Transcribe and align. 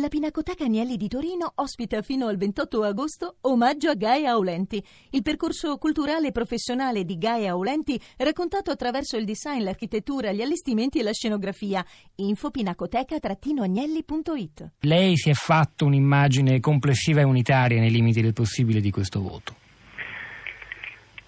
La 0.00 0.08
Pinacoteca 0.08 0.64
Agnelli 0.64 0.96
di 0.96 1.06
Torino 1.08 1.52
ospita 1.56 2.00
fino 2.00 2.28
al 2.28 2.38
28 2.38 2.84
agosto 2.84 3.36
Omaggio 3.42 3.90
a 3.90 3.94
Gaia 3.94 4.30
Aulenti, 4.30 4.82
il 5.10 5.20
percorso 5.20 5.76
culturale 5.76 6.28
e 6.28 6.32
professionale 6.32 7.04
di 7.04 7.18
Gaia 7.18 7.50
Aulenti 7.50 8.00
raccontato 8.16 8.70
attraverso 8.70 9.18
il 9.18 9.26
design, 9.26 9.62
l'architettura, 9.62 10.32
gli 10.32 10.40
allestimenti 10.40 11.00
e 11.00 11.02
la 11.02 11.12
scenografia. 11.12 11.84
Info 12.16 12.50
pinacoteca-agnelli.it 12.50 14.70
Lei 14.80 15.18
si 15.18 15.28
è 15.28 15.34
fatto 15.34 15.84
un'immagine 15.84 16.60
complessiva 16.60 17.20
e 17.20 17.24
unitaria 17.24 17.78
nei 17.78 17.90
limiti 17.90 18.22
del 18.22 18.32
possibile 18.32 18.80
di 18.80 18.90
questo 18.90 19.20
voto? 19.20 19.54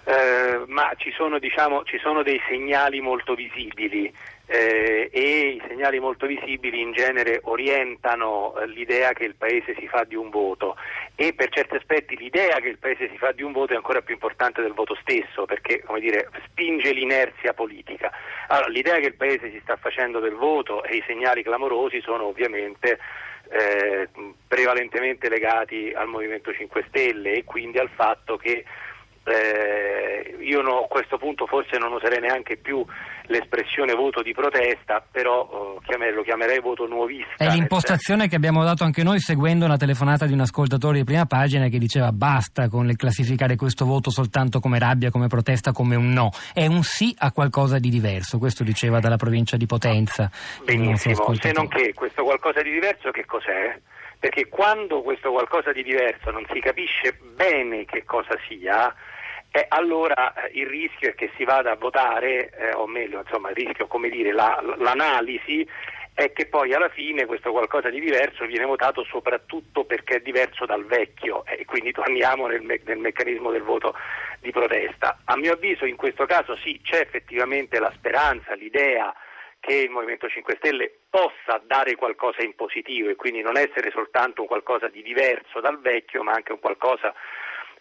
Eh, 0.04 0.64
ma 0.68 0.95
ci 0.96 1.12
sono, 1.14 1.39
diciamo, 1.39 1.82
ci 1.84 1.98
sono 1.98 2.23
dei 2.23 2.41
segnali 2.48 3.00
molto 3.00 3.34
visibili 3.34 4.11
eh, 4.46 4.91
segnali 5.82 5.98
molto 5.98 6.26
visibili 6.26 6.80
in 6.80 6.92
genere 6.92 7.40
orientano 7.42 8.54
eh, 8.56 8.68
l'idea 8.68 9.12
che 9.12 9.24
il 9.24 9.34
Paese 9.34 9.74
si 9.76 9.88
fa 9.88 10.04
di 10.04 10.14
un 10.14 10.30
voto 10.30 10.76
e 11.16 11.32
per 11.34 11.48
certi 11.48 11.74
aspetti 11.74 12.16
l'idea 12.16 12.61
che 12.61 12.68
il 12.68 12.79
Paese 12.79 13.08
si 13.11 13.18
fa 13.18 13.32
di 13.32 13.43
un 13.43 13.50
voto 13.50 13.72
è 13.72 13.76
ancora 13.76 14.00
più 14.00 14.14
importante 14.14 14.62
del 14.62 14.74
voto 14.74 14.96
stesso 15.00 15.44
perché 15.44 15.82
dire, 15.98 16.29
spinge 16.46 16.93
l'inerzia 16.93 17.52
politica. 17.52 18.12
Allora, 18.46 18.68
l'idea 18.68 18.98
che 19.00 19.07
il 19.07 19.16
Paese 19.16 19.50
si 19.50 19.58
sta 19.62 19.74
facendo 19.76 20.21
del 20.21 20.34
voto 20.34 20.84
e 20.84 20.98
i 20.98 21.04
segnali 21.04 21.43
clamorosi 21.43 22.00
sono 22.00 22.26
ovviamente 22.26 23.00
eh, 23.50 24.08
prevalentemente 24.46 25.29
legati 25.29 25.93
al 25.93 26.07
Movimento 26.07 26.52
5 26.52 26.85
Stelle 26.88 27.32
e 27.32 27.44
quindi 27.44 27.79
al 27.79 27.90
fatto 27.93 28.36
che 28.36 28.64
eh, 29.25 30.36
io 30.40 30.61
no, 30.61 30.85
a 30.85 30.89
questo 30.89 31.17
punto 31.18 31.46
forse 31.46 31.79
non 31.79 31.93
userei 31.93 32.20
neanche 32.20 32.56
più 32.56 32.84
l'espressione 33.27 33.94
voto 33.94 34.22
di 34.22 34.33
protesta, 34.33 35.05
però 35.08 35.80
eh, 35.89 36.12
lo 36.12 36.22
chiamerei 36.22 36.61
voto 36.61 36.86
nuovista. 36.86 37.36
È 37.36 37.48
l'impostazione 37.48 38.28
che 38.28 38.36
abbiamo 38.36 38.64
dato 38.64 38.84
anche 38.84 39.03
noi 39.03 39.20
seguendo 39.20 39.64
una 39.64 39.77
telefonata 39.77 40.27
di 40.27 40.33
un 40.33 40.41
ascoltatore 40.41 40.98
di 40.98 41.05
prima 41.05 41.27
pagina 41.27 41.69
che 41.69 41.78
diceva 41.78 42.12
basta 42.12 42.69
con 42.69 42.88
il 42.88 42.96
classificare 42.96 43.56
questo 43.56 43.84
voto 43.84 44.11
soltanto 44.11 44.61
come 44.61 44.78
rabbia, 44.78 45.11
come 45.11 45.28
protesta, 45.28 45.72
come 45.72 45.96
un 45.96 46.12
no. 46.12 46.30
È 46.52 46.66
un 46.66 46.83
sì 46.83 47.14
a 47.18 47.33
qualcosa 47.33 47.78
di 47.78 47.89
diverso, 47.89 48.39
questo 48.39 48.64
diceva 48.64 49.00
dalla 49.00 49.16
provincia 49.16 49.56
di 49.56 49.66
Potenza. 49.66 50.30
Benissimo, 50.64 51.34
se 51.34 51.52
non 51.52 51.68
che 51.68 51.94
questo 51.94 52.24
qualcosa 52.24 52.61
di 52.62 52.72
diverso 52.72 53.11
che 53.11 53.24
cos'è? 53.24 53.78
Perché 54.18 54.48
quando 54.48 55.02
questo 55.02 55.30
qualcosa 55.30 55.72
di 55.72 55.83
diverso 55.83 56.30
non 56.30 56.44
si 56.52 56.61
capisce 56.61 57.18
bene 57.34 57.84
che 57.84 58.05
cosa 58.05 58.36
sia, 58.46 58.94
eh, 59.55 59.67
allora 59.69 60.33
eh, 60.33 60.50
il 60.55 60.67
rischio 60.67 61.11
è 61.11 61.14
che 61.14 61.31
si 61.36 61.45
vada 61.45 61.72
a 61.72 61.77
votare, 61.77 62.50
eh, 62.56 62.72
o 62.72 62.86
meglio, 62.86 63.20
insomma, 63.20 63.50
il 63.50 63.56
rischio, 63.56 63.86
come 63.86 64.08
dire, 64.08 64.33
la, 64.33 64.58
l'analisi 64.78 65.69
è 66.14 66.33
che 66.33 66.47
poi 66.47 66.72
alla 66.72 66.89
fine 66.89 67.27
questo 67.27 67.53
qualcosa 67.53 67.91
di 67.91 68.00
diverso 68.00 68.47
viene 68.47 68.64
votato 68.64 69.05
soprattutto 69.05 69.84
perché 69.84 70.17
è 70.17 70.20
diverso 70.20 70.64
dal 70.64 70.84
vecchio 70.86 71.45
e 71.47 71.64
quindi 71.67 71.92
torniamo 71.92 72.47
nel, 72.47 72.62
me- 72.62 72.80
nel, 72.84 72.98
meccanismo 72.98 73.50
del 73.50 73.62
voto 73.62 73.95
di 74.41 74.50
protesta. 74.50 75.19
A 75.25 75.36
mio 75.36 75.53
avviso 75.53 75.84
in 75.84 75.97
questo 75.97 76.25
caso 76.25 76.56
sì, 76.56 76.80
c'è 76.83 77.00
effettivamente 77.00 77.78
la 77.78 77.92
speranza, 77.95 78.55
l'idea 78.55 79.14
che 79.61 79.75
il 79.75 79.91
Movimento 79.91 80.28
5 80.28 80.56
Stelle 80.56 80.92
possa 81.08 81.62
dare 81.64 81.95
qualcosa 81.95 82.42
in 82.42 82.55
positivo 82.55 83.11
e 83.11 83.17
quindi 83.17 83.42
non 83.42 83.56
essere 83.56 83.91
soltanto 83.91 84.41
un 84.41 84.48
qualcosa 84.48 84.89
di 84.89 85.03
diverso 85.03 85.61
dal 85.61 85.78
vecchio 85.80 86.23
ma 86.23 86.33
anche 86.33 86.53
un 86.53 86.58
qualcosa 86.58 87.14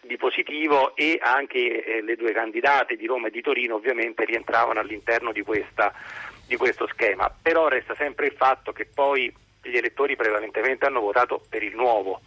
di 0.02 0.16
positivo 0.16 0.96
e 0.96 1.18
anche 1.22 1.84
eh, 1.84 2.02
le 2.02 2.16
due 2.16 2.32
candidate 2.32 2.96
di 2.96 3.06
Roma 3.06 3.28
e 3.28 3.30
di 3.30 3.40
Torino 3.40 3.76
ovviamente 3.76 4.24
rientravano 4.24 4.80
all'interno 4.80 5.32
di, 5.32 5.42
questa, 5.42 5.92
di 6.46 6.56
questo 6.56 6.88
schema, 6.88 7.32
però 7.40 7.68
resta 7.68 7.94
sempre 7.94 8.26
il 8.26 8.32
fatto 8.32 8.72
che 8.72 8.86
poi 8.92 9.32
gli 9.62 9.76
elettori 9.76 10.16
prevalentemente 10.16 10.86
hanno 10.86 11.00
votato 11.00 11.40
per 11.48 11.62
il 11.62 11.76
nuovo, 11.76 12.20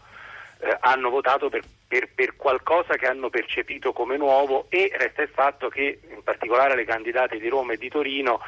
eh, 0.62 0.78
hanno 0.80 1.10
votato 1.10 1.50
per, 1.50 1.64
per, 1.86 2.10
per, 2.16 2.38
qualcosa 2.38 2.96
che 2.96 3.08
hanno 3.08 3.30
percepito 3.30 3.92
come 3.92 4.16
nuovo 4.16 4.68
e 4.70 4.90
resta 4.96 5.22
il 5.22 5.30
fatto 5.30 5.68
che 5.68 6.00
in 6.10 6.24
particolare 6.24 6.76
le 6.76 6.86
candidate 6.86 7.38
di 7.38 7.50
Roma 7.50 7.74
e 7.74 7.78
di 7.78 7.90
Torino 7.90 8.40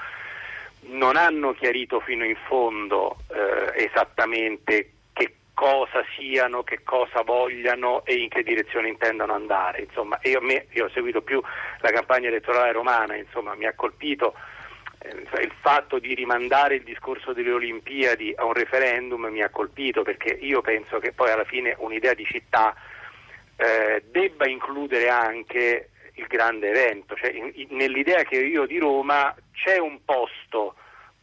non 0.90 1.18
hanno 1.18 1.52
chiarito 1.52 2.00
fino 2.00 2.24
in 2.24 2.38
fondo 2.48 3.18
eh, 3.30 3.84
esattamente 3.84 4.92
cosa 5.58 6.06
siano, 6.16 6.62
che 6.62 6.84
cosa 6.84 7.24
vogliano 7.24 8.06
e 8.06 8.14
in 8.14 8.30
che 8.30 8.44
direzione 8.44 8.90
intendano 8.90 9.34
andare. 9.34 9.82
Insomma, 9.82 10.20
io, 10.22 10.40
me, 10.40 10.68
io 10.74 10.86
ho 10.86 10.90
seguito 10.90 11.24
più 11.24 11.42
la 11.80 11.90
campagna 11.90 12.28
elettorale 12.28 12.72
romana, 12.74 13.16
insomma, 13.16 13.56
mi 13.56 13.66
ha 13.66 13.74
colpito 13.74 14.36
eh, 15.00 15.10
il 15.42 15.52
fatto 15.60 15.98
di 15.98 16.14
rimandare 16.14 16.76
il 16.76 16.84
discorso 16.84 17.34
delle 17.34 17.52
Olimpiadi 17.52 18.36
a 18.38 18.46
un 18.46 18.54
referendum 18.54 19.26
mi 19.26 19.42
ha 19.42 19.50
colpito 19.50 20.04
perché 20.04 20.30
io 20.30 20.62
penso 20.62 21.00
che 21.00 21.12
poi 21.12 21.32
alla 21.32 21.44
fine 21.44 21.74
un'idea 21.80 22.14
di 22.14 22.26
città 22.26 22.76
eh, 23.56 24.04
debba 24.12 24.48
includere 24.48 25.10
anche 25.10 25.90
il 26.14 26.28
grande 26.28 26.70
evento, 26.70 27.16
cioè, 27.16 27.32
in, 27.32 27.52
in, 27.56 27.68
nell'idea 27.72 28.22
che 28.22 28.38
io 28.38 28.68
di 28.68 28.78
Roma 28.78 29.36
c'è 29.54 29.80
un 29.80 30.06
posto 30.06 30.76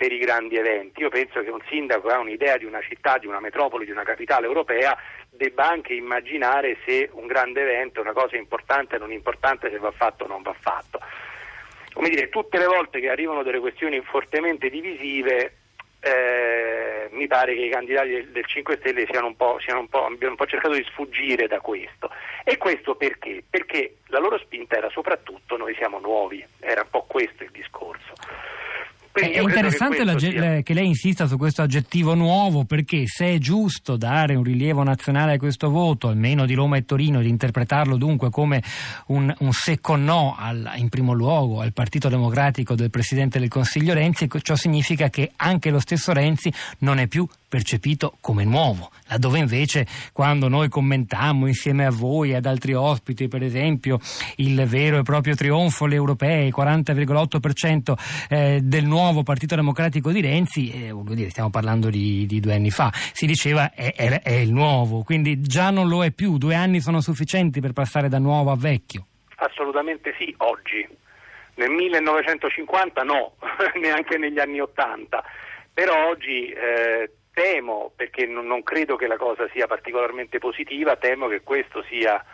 per 0.04 0.12
i 0.12 0.18
grandi 0.18 0.56
eventi. 0.56 1.00
Io 1.00 1.08
penso 1.08 1.42
che 1.42 1.48
un 1.48 1.62
sindaco 1.66 2.08
ha 2.08 2.18
un'idea 2.18 2.58
di 2.58 2.66
una 2.66 2.82
città, 2.82 3.16
di 3.16 3.26
una 3.26 3.40
metropoli, 3.40 3.86
di 3.86 3.90
una 3.90 4.02
capitale 4.02 4.44
europea, 4.44 4.94
debba 5.30 5.66
anche 5.66 5.94
immaginare 5.94 6.76
se 6.84 7.08
un 7.12 7.26
grande 7.26 7.62
evento 7.62 8.00
è 8.00 8.02
una 8.02 8.12
cosa 8.12 8.36
importante 8.36 8.96
o 8.96 8.98
non 8.98 9.12
importante, 9.12 9.70
se 9.70 9.78
va 9.78 9.90
fatto 9.92 10.24
o 10.24 10.26
non 10.26 10.42
va 10.42 10.54
fatto. 10.60 11.00
Come 11.94 12.10
dire, 12.10 12.28
tutte 12.28 12.58
le 12.58 12.66
volte 12.66 13.00
che 13.00 13.08
arrivano 13.08 13.42
delle 13.42 13.60
questioni 13.60 13.98
fortemente 14.02 14.68
divisive, 14.68 15.54
eh, 16.00 17.08
mi 17.12 17.26
pare 17.26 17.54
che 17.54 17.62
i 17.62 17.70
candidati 17.70 18.10
del, 18.10 18.28
del 18.28 18.44
5 18.44 18.76
Stelle 18.76 19.00
un 19.00 19.06
siano 19.06 19.28
un 19.78 19.88
po', 19.88 20.04
abbiano 20.04 20.32
un 20.32 20.36
po' 20.36 20.46
cercato 20.46 20.74
di 20.74 20.84
sfuggire 20.84 21.46
da 21.46 21.60
questo. 21.60 22.10
E 22.44 22.58
questo 22.58 22.94
perché? 22.94 23.42
Perché 23.48 24.00
la 24.08 24.18
loro 24.18 24.36
spinta 24.36 24.76
era 24.76 24.90
soprattutto 24.90 25.56
noi 25.56 25.74
siamo 25.76 25.98
nuovi, 25.98 26.44
era 26.60 26.82
un 26.82 26.90
po' 26.90 27.06
questo 27.08 27.42
il 27.42 27.50
discorso. 27.52 28.12
Quindi 29.14 29.34
è 29.34 29.42
interessante 29.42 30.04
che, 30.04 30.18
sia... 30.18 30.62
che, 30.62 30.74
lei 30.74 30.88
insista 30.88 31.28
su 31.28 31.36
questo 31.36 31.62
aggettivo 31.62 32.14
nuovo 32.14 32.64
perché 32.64 33.06
se 33.06 33.34
è 33.34 33.38
giusto 33.38 33.96
dare 33.96 34.34
un 34.34 34.42
rilievo 34.42 34.82
nazionale 34.82 35.34
a 35.34 35.36
questo 35.36 35.70
voto, 35.70 36.08
almeno 36.08 36.46
di 36.46 36.54
Roma 36.54 36.78
e 36.78 36.84
Torino, 36.84 37.20
ed 37.20 37.26
interpretarlo 37.26 37.96
dunque 37.96 38.30
come 38.30 38.60
un, 39.06 39.32
un 39.38 39.52
secco 39.52 39.94
no 39.94 40.34
al, 40.36 40.72
in 40.78 40.88
primo 40.88 41.12
luogo 41.12 41.60
al 41.60 41.72
Partito 41.72 42.08
Democratico 42.08 42.74
del 42.74 42.90
Presidente 42.90 43.38
del 43.38 43.48
Consiglio 43.48 43.94
Renzi, 43.94 44.28
ciò 44.42 44.56
significa 44.56 45.08
che 45.10 45.30
anche 45.36 45.70
lo 45.70 45.78
stesso 45.78 46.12
Renzi 46.12 46.52
non 46.78 46.98
è 46.98 47.06
più 47.06 47.24
percepito 47.54 48.16
come 48.20 48.42
nuovo, 48.42 48.90
laddove 49.06 49.38
invece 49.38 49.86
quando 50.12 50.48
noi 50.48 50.68
commentammo 50.68 51.46
insieme 51.46 51.86
a 51.86 51.90
voi 51.92 52.32
e 52.32 52.34
ad 52.34 52.46
altri 52.46 52.74
ospiti, 52.74 53.28
per 53.28 53.44
esempio, 53.44 54.00
il 54.38 54.60
vero 54.66 54.98
e 54.98 55.02
proprio 55.02 55.36
trionfo 55.36 55.84
alle 55.84 55.94
europee, 55.94 56.46
il 56.46 56.54
40,8% 56.56 57.92
eh, 58.28 58.58
del 58.60 58.84
nuovo 58.84 59.22
Partito 59.22 59.54
Democratico 59.54 60.10
di 60.10 60.20
Renzi, 60.20 60.68
eh, 60.72 60.92
dire, 61.14 61.30
stiamo 61.30 61.50
parlando 61.50 61.90
di, 61.90 62.26
di, 62.26 62.40
due 62.40 62.54
anni 62.54 62.70
fa, 62.72 62.90
si 62.92 63.24
diceva 63.24 63.72
è, 63.72 63.94
è, 63.94 64.20
è 64.20 64.32
il 64.32 64.52
nuovo, 64.52 65.04
quindi 65.04 65.40
già 65.40 65.70
non 65.70 65.86
lo 65.86 66.02
è 66.02 66.10
più, 66.10 66.38
due 66.38 66.56
anni 66.56 66.80
sono 66.80 67.00
sufficienti 67.00 67.60
per 67.60 67.72
passare 67.72 68.08
da 68.08 68.18
nuovo 68.18 68.50
a 68.50 68.56
vecchio. 68.56 69.06
Assolutamente 69.36 70.12
sì, 70.18 70.34
oggi. 70.38 70.84
Nel 71.54 71.70
1950 71.70 73.04
no, 73.04 73.36
neanche 73.80 74.18
negli 74.18 74.40
anni 74.40 74.58
80, 74.58 75.22
però 75.72 76.08
oggi 76.08 76.48
eh, 76.48 77.10
temo, 77.34 77.92
perché 77.94 78.26
non, 78.26 78.62
credo 78.62 78.96
che 78.96 79.06
la 79.06 79.18
cosa 79.18 79.48
sia 79.52 79.66
particolarmente 79.66 80.38
positiva, 80.38 80.96
temo 80.96 81.26
che 81.26 81.42
questo 81.42 81.84
sia, 81.88 82.24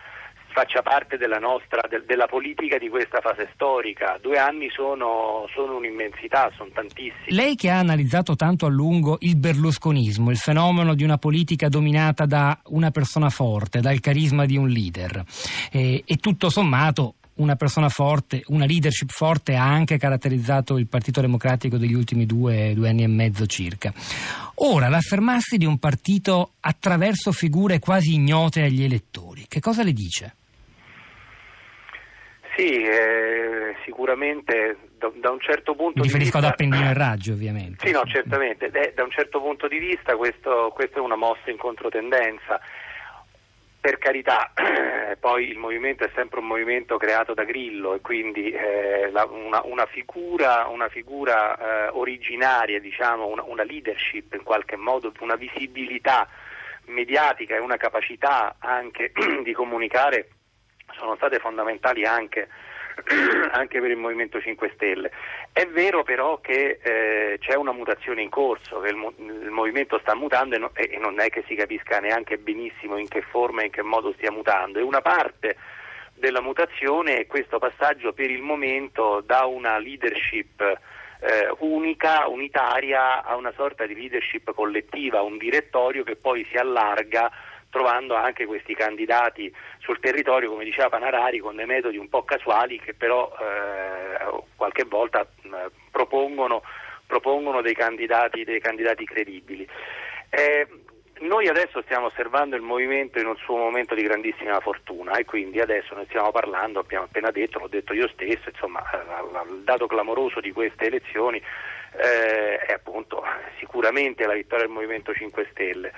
faccia 0.53 0.83
parte 0.83 1.17
della, 1.17 1.39
nostra, 1.39 1.81
de, 1.89 2.05
della 2.07 2.27
politica 2.27 2.79
di 2.79 2.89
questa 2.89 3.21
fase 3.21 3.51
storica. 3.55 4.19
Due 4.21 4.39
anni 4.39 4.69
sono, 4.71 5.47
sono, 5.55 5.77
un'immensità, 5.77 6.51
sono 6.57 6.71
tantissimi. 6.73 7.35
Lei 7.35 7.57
che 7.57 7.71
ha 7.71 7.79
analizzato 7.79 8.37
tanto 8.37 8.67
a 8.67 8.69
lungo 8.69 9.17
il 9.21 9.37
berlusconismo, 9.37 10.31
il 10.31 10.37
fenomeno 10.37 10.95
di 10.95 11.05
una 11.05 11.19
politica 11.19 11.69
dominata 11.69 12.27
da 12.27 12.59
una 12.67 12.91
persona 12.91 13.31
forte, 13.31 13.81
dal 13.81 14.01
carisma 14.01 14.45
di 14.45 14.57
un 14.57 14.69
leader, 14.69 15.25
e, 15.73 16.03
e 16.05 16.17
tutto 16.17 16.51
sommato 16.51 17.15
una 17.41 17.57
persona 17.57 17.89
forte, 17.89 18.43
una 18.47 18.67
leadership 18.67 19.11
forte 19.11 19.57
ha 19.57 19.65
anche 19.65 19.99
caratterizzato 19.99 20.77
il 20.77 20.87
Partito 20.87 21.21
Democratico 21.21 21.79
degli 21.79 21.95
ultimi 21.95 22.27
due, 22.27 22.73
due 22.75 22.89
anni 22.89 23.03
e 23.03 23.09
mezzo 23.09 23.47
circa. 23.47 23.93
Ora, 24.57 24.89
l'affermarsi 24.89 25.57
di 25.57 25.65
un 25.65 25.79
partito 25.79 26.53
attraverso 26.61 27.33
figure 27.33 27.79
quasi 27.79 28.15
ignote 28.15 28.63
agli 28.63 28.85
elettori, 28.85 29.47
che 29.49 29.61
cosa 29.61 29.83
le 29.83 29.93
dice? 29.93 30.35
Sì, 32.57 32.83
eh, 32.83 33.75
sicuramente 33.85 34.77
da, 34.99 35.11
da, 35.15 35.31
un 35.31 35.41
certo 35.41 35.75
punto 35.75 36.01
Mi 36.01 36.03
di 36.03 36.13
riferisco 36.13 36.39
vista... 36.39 36.39
ad 36.39 36.45
Appendino 36.45 36.91
e 36.91 36.93
Raggio, 36.93 37.33
ovviamente. 37.33 37.87
Sì, 37.87 37.93
no, 37.93 38.03
certamente. 38.05 38.67
Eh, 38.67 38.93
da 38.95 39.03
un 39.03 39.11
certo 39.11 39.41
punto 39.41 39.67
di 39.67 39.79
vista 39.79 40.15
questo, 40.17 40.71
questa 40.75 40.99
è 40.99 41.01
una 41.01 41.17
mossa 41.17 41.49
in 41.51 41.57
controtendenza. 41.57 42.61
Per 43.81 43.99
carità, 43.99 44.53
poi 45.19 45.49
il 45.49 45.57
movimento 45.57 46.05
è 46.05 46.11
sempre 46.15 46.41
un 46.41 46.47
movimento 46.47 46.99
creato 46.99 47.33
da 47.33 47.45
Grillo 47.45 47.95
e 47.95 48.01
quindi 48.01 48.51
eh, 48.51 49.11
la, 49.11 49.25
una, 49.25 49.63
una, 49.65 49.87
figura, 49.87 50.67
una 50.67 50.89
figura 50.89 51.57
eh, 51.57 51.89
originaria, 51.93 52.79
diciamo, 52.79 53.27
una, 53.27 53.43
una, 53.43 53.63
leadership 53.63 54.35
in 54.35 54.43
qualche 54.43 54.77
modo, 54.77 55.13
una 55.21 55.37
visibilità 55.37 56.29
mediatica 56.87 57.55
e 57.55 57.59
una 57.59 57.79
capacità 57.79 58.57
anche 58.59 59.13
di 59.43 59.53
comunicare 59.53 60.29
sono 60.99 61.17
state 61.17 61.39
fondamentali 61.39 62.05
anche 62.05 62.49
anche 63.53 63.81
per 63.81 63.91
il 63.91 63.97
Movimento 63.97 64.41
5 64.41 64.73
Stelle. 64.75 65.11
È 65.53 65.67
vero 65.67 66.03
però 66.03 66.41
che 66.41 66.79
eh, 66.83 67.39
c'è 67.39 67.55
una 67.55 67.73
mutazione 67.73 68.23
in 68.23 68.31
corso, 68.31 68.81
che 68.81 68.91
il, 68.91 69.13
il 69.19 69.51
movimento 69.51 69.99
sta 70.01 70.15
mutando 70.15 70.55
e, 70.55 70.59
no, 70.59 70.71
e, 70.75 70.97
non 70.99 71.21
è 71.21 71.29
che 71.29 71.45
si 71.47 71.55
capisca 71.55 71.99
neanche 72.01 72.39
benissimo 72.39 72.97
in 72.97 73.09
che 73.09 73.23
forma 73.23 73.63
e 73.63 73.67
in 73.67 73.71
che 73.71 73.83
modo 73.83 74.13
stia 74.13 74.31
mutando. 74.31 74.79
E 74.79 74.83
una 74.83 75.01
parte 75.01 75.57
della 76.15 76.41
mutazione 76.41 77.19
è 77.19 77.27
questo 77.27 77.59
passaggio 77.59 78.13
per 78.13 78.31
il 78.31 78.43
momento 78.43 79.23
da 79.25 79.47
una 79.47 79.79
leadership 79.79 80.61
eh, 80.61 81.55
unica, 81.59 82.27
unitaria, 82.29 83.23
a 83.25 83.37
una 83.37 83.53
sorta 83.57 83.87
di 83.87 83.95
leadership 83.95 84.53
collettiva, 84.55 85.23
un 85.23 85.39
direttorio 85.39 86.03
che 86.03 86.17
poi 86.17 86.47
si 86.51 86.57
allarga 86.57 87.31
trovando 87.71 88.15
anche 88.15 88.47
questi 88.47 88.75
candidati 88.75 89.53
sul 89.79 90.01
territorio, 90.01 90.51
come 90.51 90.65
diceva 90.65 90.89
Panarari, 90.89 91.39
con 91.39 91.57
dei 91.57 91.67
metodi 91.67 91.97
un 91.97 92.09
po' 92.09 92.25
casuali 92.25 92.79
che 92.79 92.95
però 92.95 93.33
eh, 93.41 94.43
qualche 94.57 94.85
volta 94.85 95.23
eh, 95.23 95.71
propongono, 95.91 96.63
propongono 97.07 97.63
dei, 97.63 97.75
candidati, 97.75 98.45
dei, 98.45 98.61
candidati, 98.61 99.05
credibili. 99.05 99.67
Eh, 100.29 100.67
noi 101.21 101.49
adesso 101.49 101.83
stiamo 101.83 102.07
osservando 102.07 102.57
il 102.57 102.63
movimento 102.63 103.19
in 103.19 103.27
un 103.27 103.37
suo 103.37 103.57
momento 103.57 103.95
di 103.95 104.03
grandissima 104.03 104.59
fortuna 104.61 105.19
e 105.19 105.25
quindi 105.25 105.61
adesso 105.61 105.95
ne 105.95 106.07
stiamo 106.09 106.31
parlando, 106.31 106.81
abbiamo 106.81 107.05
appena 107.05 107.31
detto, 107.31 107.59
l'ho 107.59 107.69
detto 107.69 107.93
io 107.93 108.09
stesso, 108.09 108.49
insomma 108.49 108.83
eh, 108.91 109.53
il 109.53 109.63
dato 109.63 109.87
clamoroso 109.87 110.41
di 110.41 110.51
queste 110.51 110.87
elezioni 110.87 111.37
eh, 111.37 112.57
è 112.59 112.73
appunto 112.73 113.23
sicuramente 113.59 114.27
la 114.27 114.35
vittoria 114.35 114.65
del 114.65 114.75
Movimento 114.75 115.13
5 115.13 115.49
Stelle. 115.51 115.93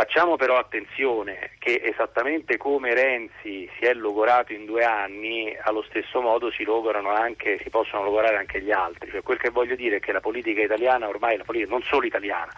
Facciamo 0.00 0.36
però 0.36 0.56
attenzione 0.56 1.50
che 1.58 1.78
esattamente 1.84 2.56
come 2.56 2.94
Renzi 2.94 3.68
si 3.76 3.84
è 3.84 3.92
logorato 3.92 4.54
in 4.54 4.64
due 4.64 4.82
anni, 4.82 5.54
allo 5.60 5.82
stesso 5.82 6.22
modo 6.22 6.50
si, 6.50 6.64
anche, 7.04 7.58
si 7.58 7.68
possono 7.68 8.04
logorare 8.04 8.38
anche 8.38 8.62
gli 8.62 8.70
altri. 8.70 9.10
Cioè, 9.10 9.20
quel 9.20 9.36
che 9.36 9.50
voglio 9.50 9.74
dire 9.74 9.96
è 9.96 10.00
che 10.00 10.12
la 10.12 10.22
politica 10.22 10.62
italiana, 10.62 11.06
ormai 11.06 11.36
la 11.36 11.44
politica 11.44 11.70
non 11.70 11.82
solo 11.82 12.06
italiana, 12.06 12.50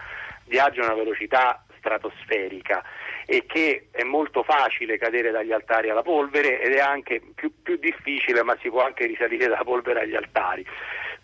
viaggia 0.45 0.83
a 0.83 0.85
una 0.85 0.95
velocità 0.95 1.65
stratosferica 1.79 2.85
e 3.27 3.45
che 3.45 3.89
è 3.91 4.05
molto 4.05 4.45
facile 4.45 4.97
cadere 4.97 5.33
dagli 5.33 5.51
altari 5.51 5.91
alla 5.91 6.03
polvere 6.03 6.61
ed 6.61 6.75
è 6.75 6.79
anche 6.79 7.21
più, 7.35 7.53
più 7.61 7.77
difficile, 7.77 8.45
ma 8.45 8.57
si 8.63 8.71
può 8.71 8.85
anche 8.85 9.05
risalire 9.05 9.49
dalla 9.49 9.65
polvere 9.65 10.03
agli 10.03 10.15
altari. 10.15 10.65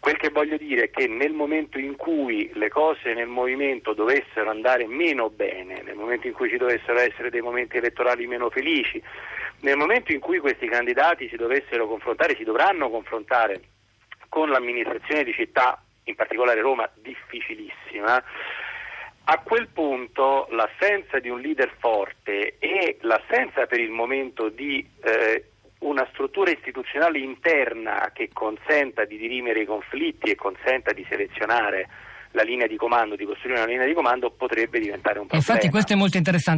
Quel 0.00 0.17
che 0.17 0.31
voglio 0.31 0.56
dire 0.56 0.85
è 0.85 0.91
che 0.91 1.09
nel 1.09 1.33
momento 1.33 1.79
in 1.79 1.97
cui 1.97 2.50
le 2.55 2.69
cose 2.69 3.15
nel 3.15 3.27
movimento 3.27 3.95
dovessero 3.95 4.49
andare 4.49 4.87
meno 4.87 5.29
bene, 5.29 5.83
nel 5.83 5.97
momento 5.97 6.27
in 6.27 6.33
cui 6.33 6.49
ci 6.49 6.56
dovessero 6.56 6.99
essere 6.99 7.31
dei 7.31 7.41
momenti 7.41 7.77
elettorali 7.77 8.27
meno 8.27 8.49
felici, 8.49 9.03
nel 9.61 9.77
momento 9.77 10.12
in 10.12 10.21
cui 10.21 10.39
questi 10.39 10.69
candidati 10.69 11.29
si 11.29 11.37
dovessero 11.37 11.89
confrontare, 11.89 12.37
si 12.37 12.45
dovranno 12.45 12.89
confrontare 12.91 13.61
con 14.29 14.50
l'amministrazione 14.50 15.25
di 15.25 15.33
città, 15.33 15.83
in 16.05 16.15
particolare 16.15 16.61
Roma, 16.61 16.89
difficilissima, 16.95 18.23
a 19.31 19.39
quel 19.41 19.69
punto 19.69 20.47
l'assenza 20.50 21.19
di 21.19 21.29
un 21.29 21.41
leader 21.41 21.75
forte 21.79 22.56
e 22.59 22.97
l'assenza 23.00 23.67
per 23.67 23.81
il 23.81 23.91
momento 23.91 24.49
di 24.49 24.87
eh, 25.03 25.45
una 25.81 26.07
struttura 26.13 26.51
istituzionale 26.51 27.19
interna 27.19 28.11
che 28.13 28.31
consenta 28.33 29.05
di 29.05 29.17
dirimere 29.17 29.61
i 29.63 29.67
conflitti 29.67 30.31
e 30.31 30.35
consenta 30.35 30.93
di 30.93 31.07
selezionare 31.09 31.89
la 32.33 32.43
linea 32.43 32.67
di 32.67 32.77
comando, 32.77 33.17
di 33.17 33.25
costruire 33.25 33.61
una 33.61 33.69
linea 33.69 33.87
di 33.87 33.95
comando 33.95 34.31
potrebbe 34.31 34.79
diventare 34.79 35.19
un 35.19 35.27
problema. 35.27 35.53
Infatti 35.53 35.71
questo 35.71 35.93
è 35.93 35.97
molto 35.97 36.17
interessante. 36.17 36.57